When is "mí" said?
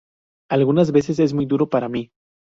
1.87-2.09